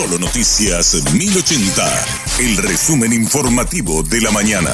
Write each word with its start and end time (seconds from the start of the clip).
Solo 0.00 0.18
Noticias 0.18 0.94
1080, 1.12 1.82
el 2.40 2.56
resumen 2.56 3.12
informativo 3.12 4.02
de 4.02 4.22
la 4.22 4.30
mañana. 4.30 4.70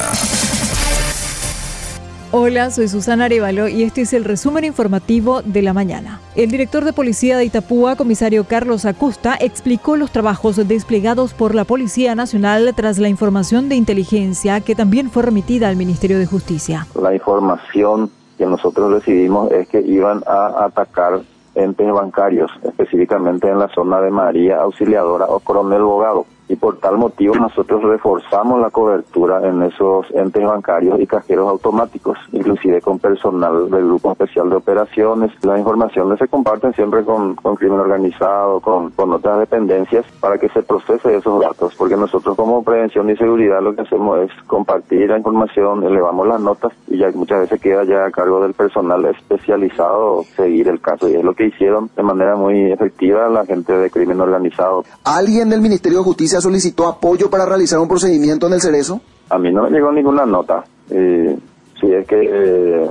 Hola, 2.31 2.71
soy 2.71 2.87
Susana 2.87 3.25
Arevalo 3.25 3.67
y 3.67 3.83
este 3.83 4.03
es 4.03 4.13
el 4.13 4.23
resumen 4.23 4.63
informativo 4.63 5.41
de 5.41 5.63
la 5.63 5.73
mañana. 5.73 6.21
El 6.37 6.49
director 6.49 6.85
de 6.85 6.93
policía 6.93 7.35
de 7.35 7.43
Itapúa, 7.43 7.97
comisario 7.97 8.45
Carlos 8.45 8.85
Acosta, 8.85 9.35
explicó 9.37 9.97
los 9.97 10.11
trabajos 10.11 10.65
desplegados 10.65 11.33
por 11.33 11.55
la 11.55 11.65
Policía 11.65 12.15
Nacional 12.15 12.73
tras 12.73 12.97
la 12.97 13.09
información 13.09 13.67
de 13.67 13.75
inteligencia 13.75 14.61
que 14.61 14.75
también 14.75 15.09
fue 15.09 15.23
remitida 15.23 15.67
al 15.67 15.75
Ministerio 15.75 16.19
de 16.19 16.25
Justicia. 16.25 16.87
La 17.01 17.13
información 17.13 18.09
que 18.37 18.45
nosotros 18.45 18.93
recibimos 18.93 19.51
es 19.51 19.67
que 19.67 19.81
iban 19.81 20.23
a 20.25 20.63
atacar 20.63 21.21
entes 21.57 21.91
bancarios, 21.91 22.51
específicamente 22.63 23.49
en 23.49 23.59
la 23.59 23.67
zona 23.69 23.99
de 24.01 24.11
María 24.11 24.61
Auxiliadora 24.61 25.25
o 25.25 25.39
Coronel 25.39 25.81
Bogado 25.81 26.25
y 26.49 26.55
por 26.55 26.77
tal 26.77 26.97
motivo 26.97 27.35
nosotros 27.35 27.83
reforzamos 27.83 28.59
la 28.61 28.69
cobertura 28.69 29.47
en 29.47 29.63
esos 29.63 30.05
entes 30.11 30.43
bancarios 30.43 30.99
y 30.99 31.07
cajeros 31.07 31.49
automáticos, 31.49 32.17
inclusive 32.31 32.81
con 32.81 32.99
personal 32.99 33.69
del 33.69 33.85
Grupo 33.85 34.11
Especial 34.11 34.49
de 34.49 34.55
Operaciones. 34.55 35.31
Las 35.43 35.59
informaciones 35.59 36.19
se 36.19 36.27
comparten 36.27 36.73
siempre 36.73 37.03
con, 37.03 37.35
con 37.35 37.55
crimen 37.55 37.79
organizado, 37.79 38.59
con, 38.59 38.91
con 38.91 39.11
otras 39.11 39.39
dependencias 39.39 40.05
para 40.19 40.37
que 40.37 40.49
se 40.49 40.63
procese 40.63 41.17
esos 41.17 41.41
datos, 41.41 41.73
porque 41.77 41.97
nosotros 41.97 42.35
como 42.35 42.63
prevención 42.63 43.09
y 43.09 43.17
seguridad 43.17 43.61
lo 43.61 43.75
que 43.75 43.81
hacemos 43.81 44.19
es 44.19 44.31
compartir 44.47 45.09
la 45.09 45.17
información, 45.17 45.83
elevamos 45.83 46.27
las 46.27 46.39
notas 46.39 46.71
y 46.87 46.97
ya 46.97 47.09
muchas 47.11 47.41
veces 47.41 47.59
queda 47.59 47.83
ya 47.83 48.05
a 48.05 48.11
cargo 48.11 48.41
del 48.41 48.53
personal 48.53 49.03
especializado 49.05 50.23
seguir 50.35 50.67
el 50.67 50.79
caso 50.79 51.09
y 51.09 51.15
es 51.15 51.23
lo 51.23 51.33
que 51.33 51.47
hicieron 51.47 51.89
de 51.95 52.03
manera 52.03 52.35
muy 52.35 52.71
efectiva 52.71 53.27
la 53.29 53.45
gente 53.45 53.73
de 53.73 53.89
crimen 53.89 54.21
organizado. 54.21 54.83
¿Alguien 55.03 55.49
del 55.49 55.61
Ministerio 55.61 55.99
de 55.99 56.03
Justicia 56.03 56.36
solicitó 56.41 56.87
apoyo 56.87 57.29
para 57.29 57.45
realizar 57.45 57.79
un 57.79 57.87
procedimiento 57.87 58.47
en 58.47 58.53
el 58.53 58.61
Cerezo? 58.61 59.01
A 59.29 59.37
mí 59.37 59.51
no 59.51 59.63
me 59.63 59.69
llegó 59.69 59.91
ninguna 59.91 60.25
nota. 60.25 60.63
Eh, 60.89 61.37
si 61.79 61.93
es 61.93 62.07
que 62.07 62.21
eh, 62.21 62.89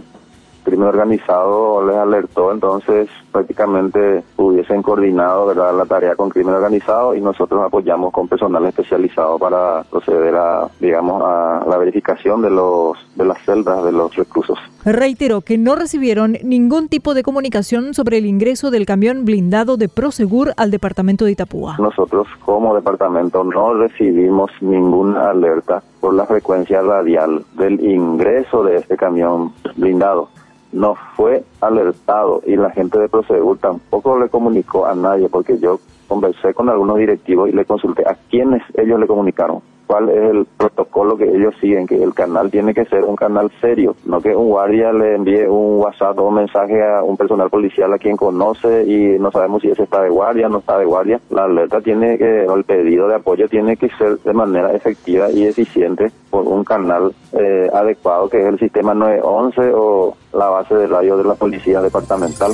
crimen 0.67 0.89
organizado 0.89 1.87
les 1.87 1.97
alertó, 1.97 2.53
entonces 2.53 3.09
prácticamente 3.31 4.25
hubiesen 4.37 4.83
coordinado 4.83 5.47
verdad 5.47 5.73
la 5.77 5.87
tarea 5.87 6.17
con 6.17 6.29
crimen 6.29 6.55
organizado 6.55 7.15
y 7.15 7.21
nosotros 7.21 7.63
apoyamos 7.65 8.13
con 8.13 8.27
personal 8.27 8.67
especializado 8.67 9.39
para 9.39 9.85
proceder 9.85 10.35
a 10.35 10.69
digamos 10.81 11.23
a 11.25 11.65
la 11.69 11.77
verificación 11.77 12.43
de 12.43 12.51
los 12.51 12.99
de 13.15 13.25
las 13.25 13.39
celdas 13.45 13.85
de 13.85 13.93
los 13.93 14.15
reclusos. 14.17 14.59
Reiteró 14.87 15.41
que 15.41 15.59
no 15.59 15.75
recibieron 15.75 16.37
ningún 16.45 16.89
tipo 16.89 17.15
de 17.15 17.25
comunicación 17.25 17.93
sobre 17.93 18.19
el 18.19 18.27
ingreso 18.27 18.71
del 18.71 18.87
camión 18.87 19.25
blindado 19.25 19.77
de 19.77 19.89
Prosegur 19.89 20.53
al 20.57 20.71
departamento 20.71 21.25
de 21.25 21.33
Itapúa. 21.33 21.75
Nosotros 21.81 22.29
como 22.45 22.73
departamento 22.73 23.43
no 23.43 23.75
recibimos 23.75 24.53
ninguna 24.61 25.31
alerta 25.31 25.83
por 25.99 26.15
la 26.15 26.25
frecuencia 26.25 26.83
radial 26.83 27.45
del 27.59 27.81
ingreso 27.81 28.63
de 28.63 28.77
este 28.77 28.97
camión 28.97 29.53
blindado 29.75 30.29
no 30.73 30.95
fue 31.17 31.43
alertado 31.61 32.43
y 32.47 32.55
la 32.55 32.71
gente 32.71 33.01
de 33.01 33.09
Prosegur 33.09 33.59
tampoco 33.59 34.21
le 34.21 34.29
comunicó 34.29 34.87
a 34.87 34.95
nadie 34.95 35.29
porque 35.29 35.59
yo 35.59 35.81
conversé 36.07 36.55
con 36.55 36.69
algunos 36.69 36.99
directivos 36.99 37.49
y 37.49 37.53
le 37.53 37.65
consulté 37.65 38.05
a 38.09 38.17
quienes 38.31 38.63
ellos 38.77 39.01
le 39.01 39.09
comunicaron 39.09 39.63
cuál 39.87 40.09
es 40.09 40.31
el 40.31 40.47
protocolo 40.57 41.17
que 41.17 41.25
ellos 41.25 41.55
siguen, 41.61 41.87
que 41.87 42.03
el 42.03 42.15
canal 42.15 42.51
tiene 42.51 42.75
que 42.75 42.85
ser 42.87 43.05
un 43.05 43.17
canal 43.17 43.51
serio, 43.61 43.95
no 44.05 44.21
que 44.21 44.35
un 44.35 44.49
guardia 44.49 44.93
le 44.93 45.15
envíe 45.15 45.47
un 45.47 45.81
WhatsApp 45.81 46.19
o 46.19 46.29
un 46.29 46.35
mensaje 46.35 46.83
a 46.85 47.03
un 47.03 47.17
personal 47.17 47.51
policial 47.51 47.93
a 47.93 47.99
quien 47.99 48.17
conoce 48.17 48.85
y 48.85 49.19
no 49.19 49.31
sabemos 49.31 49.63
si 49.63 49.71
ese 49.71 49.85
está 49.85 50.03
de 50.03 50.09
guardia, 50.09 50.49
no 50.49 50.59
está 50.59 50.79
de 50.79 50.85
guardia. 50.85 51.21
La 51.31 51.45
alerta 51.45 51.81
tiene 51.81 52.19
que, 52.19 52.45
el 52.45 52.65
pedido 52.65 53.09
de 53.09 53.17
apoyo 53.17 53.49
tiene 53.49 53.77
que 53.77 53.89
ser 53.91 54.19
de 54.19 54.33
manera 54.33 54.73
efectiva 54.73 55.31
y 55.31 55.45
eficiente 55.45 56.11
por 56.31 56.47
un 56.47 56.65
canal 56.65 57.13
eh, 57.33 57.71
adecuado 57.73 58.29
que 58.29 58.41
es 58.41 58.47
el 58.47 58.59
sistema 58.59 58.95
911 58.95 59.73
o 59.75 60.17
la 60.33 60.49
base 60.49 60.75
de 60.75 60.87
radio 60.87 61.17
de 61.17 61.25
la 61.25 61.35
policía 61.35 61.81
departamental. 61.81 62.53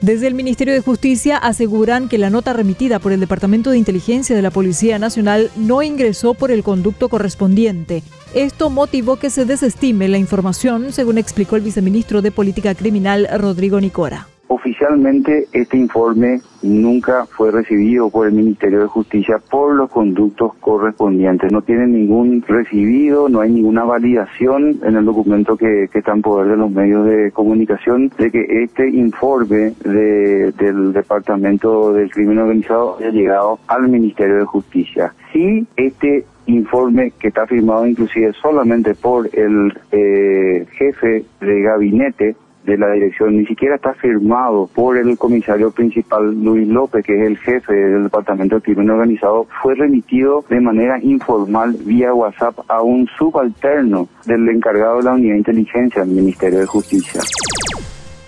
Desde 0.00 0.28
el 0.28 0.34
Ministerio 0.34 0.74
de 0.74 0.80
Justicia 0.80 1.36
aseguran 1.36 2.08
que 2.08 2.18
la 2.18 2.30
nota 2.30 2.52
remitida 2.52 3.00
por 3.00 3.12
el 3.12 3.18
Departamento 3.18 3.70
de 3.70 3.78
Inteligencia 3.78 4.36
de 4.36 4.42
la 4.42 4.52
Policía 4.52 4.98
Nacional 5.00 5.50
no 5.56 5.82
ingresó 5.82 6.34
por 6.34 6.52
el 6.52 6.62
conducto 6.62 7.08
correspondiente. 7.08 8.04
Esto 8.32 8.70
motivó 8.70 9.16
que 9.16 9.30
se 9.30 9.44
desestime 9.44 10.06
la 10.06 10.18
información, 10.18 10.92
según 10.92 11.18
explicó 11.18 11.56
el 11.56 11.62
viceministro 11.62 12.22
de 12.22 12.30
Política 12.30 12.76
Criminal 12.76 13.28
Rodrigo 13.38 13.80
Nicora. 13.80 14.28
Oficialmente 14.50 15.46
este 15.52 15.76
informe 15.76 16.40
nunca 16.62 17.26
fue 17.26 17.50
recibido 17.50 18.08
por 18.08 18.26
el 18.26 18.32
Ministerio 18.32 18.80
de 18.80 18.86
Justicia 18.86 19.36
por 19.50 19.74
los 19.74 19.90
conductos 19.90 20.54
correspondientes. 20.54 21.52
No 21.52 21.60
tiene 21.60 21.86
ningún 21.86 22.42
recibido, 22.48 23.28
no 23.28 23.42
hay 23.42 23.52
ninguna 23.52 23.84
validación 23.84 24.80
en 24.82 24.96
el 24.96 25.04
documento 25.04 25.58
que, 25.58 25.84
está 25.92 26.12
en 26.12 26.22
poder 26.22 26.48
de 26.48 26.56
los 26.56 26.70
medios 26.70 27.04
de 27.04 27.30
comunicación 27.32 28.10
de 28.16 28.30
que 28.30 28.62
este 28.62 28.88
informe 28.88 29.74
del 29.84 30.94
Departamento 30.94 31.92
del 31.92 32.10
Crimen 32.10 32.38
Organizado 32.38 32.96
haya 32.98 33.10
llegado 33.10 33.58
al 33.66 33.88
Ministerio 33.88 34.36
de 34.36 34.44
Justicia. 34.46 35.12
Sí, 35.30 35.66
este 35.76 36.24
informe 36.46 37.12
que 37.18 37.28
está 37.28 37.46
firmado 37.46 37.86
inclusive 37.86 38.32
solamente 38.40 38.94
por 38.94 39.28
el 39.34 39.78
eh, 39.92 40.66
jefe 40.72 41.26
de 41.40 41.60
gabinete 41.60 42.34
de 42.68 42.76
la 42.76 42.92
dirección 42.92 43.36
ni 43.36 43.46
siquiera 43.46 43.76
está 43.76 43.94
firmado 43.94 44.68
por 44.74 44.98
el 44.98 45.16
comisario 45.16 45.70
principal 45.70 46.34
Luis 46.44 46.68
López, 46.68 47.04
que 47.04 47.14
es 47.14 47.26
el 47.26 47.38
jefe 47.38 47.72
del 47.72 48.04
Departamento 48.04 48.56
de 48.56 48.62
Crimen 48.62 48.90
Organizado, 48.90 49.46
fue 49.62 49.74
remitido 49.74 50.44
de 50.50 50.60
manera 50.60 50.98
informal 51.02 51.74
vía 51.80 52.12
WhatsApp 52.12 52.58
a 52.68 52.82
un 52.82 53.08
subalterno 53.16 54.08
del 54.26 54.46
encargado 54.50 54.98
de 54.98 55.04
la 55.04 55.12
unidad 55.12 55.32
de 55.32 55.38
inteligencia 55.38 56.04
del 56.04 56.10
Ministerio 56.10 56.58
de 56.58 56.66
Justicia. 56.66 57.22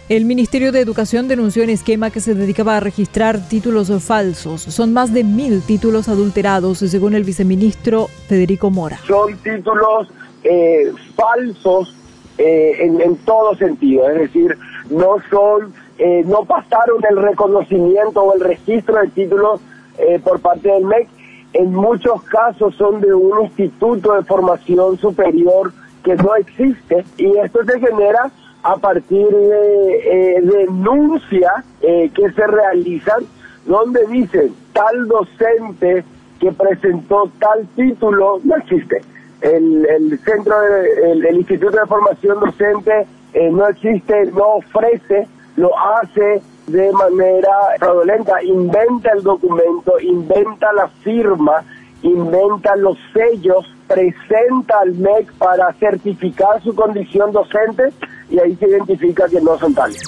El 0.09 0.25
Ministerio 0.25 0.73
de 0.73 0.81
Educación 0.81 1.29
denunció 1.29 1.62
un 1.62 1.71
esquema 1.71 2.11
que 2.11 2.21
se 2.21 2.34
dedicaba 2.34 2.79
a 2.79 2.81
registrar 2.81 3.47
títulos 3.47 3.93
falsos. 4.03 4.62
Son 4.62 4.93
más 4.93 5.12
de 5.12 5.23
mil 5.23 5.62
títulos 5.62 6.09
adulterados, 6.09 6.79
según 6.79 7.15
el 7.15 7.25
viceministro 7.25 8.09
Federico 8.27 8.71
Mora. 8.71 8.99
Son 9.06 9.37
títulos 9.37 10.09
eh, 10.43 10.91
falsos 11.15 11.95
eh, 12.43 12.87
en, 12.87 13.17
todo 13.19 13.55
sentido, 13.55 14.09
es 14.09 14.19
decir, 14.19 14.56
no 14.89 15.17
son, 15.28 15.75
eh, 15.99 16.23
no 16.27 16.47
pasaron 16.47 17.03
el 17.11 17.19
reconocimiento 17.19 18.23
o 18.23 18.34
el 18.34 18.41
registro 18.41 18.99
de 18.99 19.09
títulos 19.09 19.61
eh, 19.99 20.19
por 20.25 20.41
parte 20.41 20.71
del 20.71 20.87
MEC, 20.87 21.06
en 21.53 21.75
muchos 21.75 22.23
casos 22.23 22.75
son 22.77 23.03
de 23.03 23.12
un 23.12 23.45
instituto 23.45 24.15
de 24.15 24.23
formación 24.23 24.97
superior 24.97 25.71
que 26.03 26.17
no 26.17 26.34
existe 26.37 27.05
y 27.19 27.37
esto 27.37 27.62
se 27.67 27.79
genera 27.79 28.31
a 28.62 28.77
partir 28.77 29.29
de 29.29 30.41
denuncias 30.43 31.65
que 31.81 32.33
se 32.34 32.47
realizan 32.47 33.25
donde 33.67 34.06
dicen 34.06 34.55
tal 34.73 35.09
docente 35.09 36.05
que 36.39 36.53
presentó 36.53 37.31
tal 37.39 37.67
título 37.77 38.41
no 38.45 38.56
existe 38.56 39.03
el, 39.43 39.87
el 39.87 40.19
centro, 40.21 40.55
el, 40.62 41.37
Instituto 41.37 41.78
de 41.78 41.87
Formación 41.87 42.41
Docente 42.41 43.06
eh, 43.33 43.51
no 43.51 43.67
existe, 43.69 44.27
no 44.33 44.56
ofrece, 44.56 45.27
lo 45.56 45.71
hace 45.78 46.43
de 46.67 46.93
manera 46.93 47.50
fraudulenta, 47.79 48.43
inventa 48.43 49.12
el 49.12 49.23
documento, 49.23 49.99
inventa 50.00 50.73
la 50.73 50.89
firma, 51.03 51.65
inventa 52.03 52.77
los 52.77 52.97
sellos, 53.12 53.67
presenta 53.89 54.81
al 54.81 54.95
MEC 54.95 55.33
para 55.34 55.73
certificar 55.75 56.62
su 56.62 56.75
condición 56.75 57.33
docente 57.33 57.93
y 58.31 58.39
ahí 58.39 58.55
se 58.56 58.69
identifica 58.69 59.27
que 59.29 59.41
no 59.41 59.59
son 59.59 59.75
tales. 59.75 60.03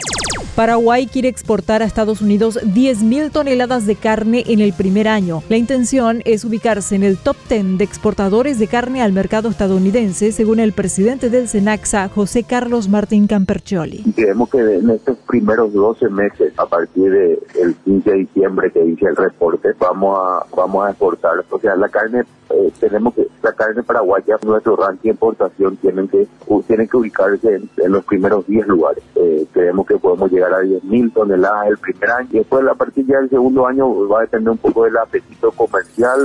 Paraguay 0.54 1.06
quiere 1.06 1.28
exportar 1.28 1.80
a 1.80 1.86
Estados 1.86 2.20
Unidos 2.20 2.58
10.000 2.62 3.32
toneladas 3.32 3.86
de 3.86 3.96
carne 3.96 4.44
en 4.48 4.60
el 4.60 4.74
primer 4.74 5.09
año. 5.09 5.42
La 5.48 5.56
intención 5.56 6.21
es 6.27 6.44
ubicarse 6.44 6.94
en 6.94 7.03
el 7.03 7.16
top 7.16 7.36
10 7.48 7.78
de 7.78 7.84
exportadores 7.84 8.59
de 8.59 8.66
carne 8.66 9.00
al 9.00 9.12
mercado 9.12 9.48
estadounidense, 9.48 10.30
según 10.30 10.60
el 10.60 10.72
presidente 10.72 11.30
del 11.30 11.48
SENAXA, 11.48 12.10
José 12.10 12.42
Carlos 12.42 12.88
Martín 12.88 13.27
Campercioli. 13.27 14.04
Creemos 14.15 14.50
que 14.50 14.59
en 14.59 14.91
estos 14.91 15.16
primeros 15.27 15.72
12 15.72 16.10
meses, 16.10 16.53
a 16.59 16.66
partir 16.66 17.10
del 17.10 17.74
15 17.84 18.10
de 18.10 18.16
diciembre 18.18 18.71
que 18.71 18.82
dice 18.82 19.06
el 19.06 19.16
reporte, 19.16 19.71
vamos 19.78 20.18
a, 20.18 20.47
vamos 20.54 20.86
a 20.86 20.91
exportar. 20.91 21.32
O 21.50 21.59
sea, 21.60 21.77
la 21.77 21.88
carne, 21.88 22.24
eh, 22.50 22.72
tenemos 22.78 23.15
que, 23.15 23.27
la 23.42 23.53
carne 23.54 23.82
paraguaya, 23.82 24.36
nuestro 24.44 24.77
ranking 24.77 25.03
de 25.03 25.10
importación, 25.10 25.77
tienen 25.78 26.09
que, 26.09 26.27
tienen 26.66 26.88
que 26.88 26.97
ubicarse 26.97 27.54
en, 27.54 27.92
los 27.92 28.04
primeros 28.04 28.47
10 28.47 28.66
lugares. 28.66 29.03
Eh, 29.15 29.47
creemos 29.53 29.86
que 29.86 29.97
podemos 29.97 30.30
llegar 30.42 30.60
a 30.60 30.62
10.000 30.62 31.12
toneladas 31.12 31.68
el 31.68 31.78
primer 31.78 32.10
año 32.10 32.28
y 32.33 32.39
después 32.39 32.66
a 32.66 32.74
partir 32.74 33.06
ya 33.06 33.18
del 33.18 33.30
segundo 33.30 33.66
año 33.66 34.09
va 34.09 34.18
a 34.18 34.22
depender 34.22 34.50
un 34.50 34.59
poco 34.59 34.84
del 34.84 34.97
apetito 34.97 35.50
comercial. 35.53 36.21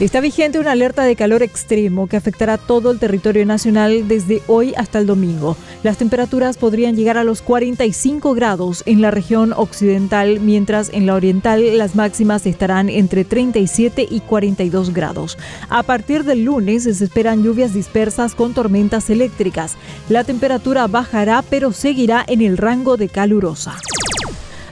Está 0.00 0.20
vigente 0.20 0.58
una 0.58 0.72
alerta 0.72 1.04
de 1.04 1.14
calor 1.14 1.42
extremo 1.42 2.08
que 2.08 2.16
afectará 2.16 2.58
todo 2.58 2.90
el 2.90 2.98
territorio 2.98 3.46
nacional 3.46 4.08
desde 4.08 4.42
hoy 4.48 4.74
hasta 4.76 4.98
el 4.98 5.06
domingo. 5.06 5.56
Las 5.82 5.98
temperaturas 5.98 6.56
podrían 6.56 6.96
llegar 6.96 7.18
a 7.18 7.24
los 7.24 7.40
45 7.42 8.34
grados 8.34 8.82
en 8.86 9.00
la 9.00 9.10
región 9.10 9.52
occidental, 9.52 10.40
mientras 10.40 10.90
en 10.92 11.06
la 11.06 11.14
oriental 11.14 11.78
las 11.78 11.94
máximas 11.94 12.46
estarán 12.46 12.88
entre 12.88 13.24
37 13.24 14.06
y 14.10 14.20
42 14.20 14.92
grados. 14.92 15.38
A 15.68 15.82
partir 15.82 16.24
del 16.24 16.44
lunes 16.44 16.84
se 16.84 17.04
esperan 17.04 17.44
lluvias 17.44 17.72
dispersas 17.72 18.34
con 18.34 18.54
tormentas 18.54 19.08
eléctricas. 19.08 19.76
La 20.08 20.24
temperatura 20.24 20.86
bajará 20.88 21.42
pero 21.48 21.72
seguirá 21.72 22.24
en 22.26 22.40
el 22.40 22.56
rango 22.56 22.96
de 22.96 23.08
calurosa. 23.08 23.76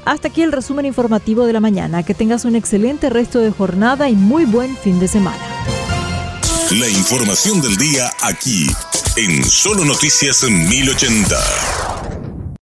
Hasta 0.04 0.28
aquí 0.28 0.42
el 0.42 0.52
resumen 0.52 0.86
informativo 0.86 1.44
de 1.44 1.52
la 1.52 1.60
mañana. 1.60 2.02
Que 2.02 2.14
tengas 2.14 2.44
un 2.44 2.56
excelente 2.56 3.10
resto 3.10 3.38
de 3.38 3.50
jornada 3.50 4.08
y 4.08 4.16
muy 4.16 4.44
buen 4.44 4.76
fin 4.76 4.98
de 5.00 5.08
semana. 5.08 5.38
La 6.70 6.88
información 6.88 7.60
del 7.60 7.76
día 7.76 8.12
aquí, 8.20 8.66
en 9.16 9.44
Solo 9.44 9.84
Noticias 9.84 10.44
1080. 10.44 11.89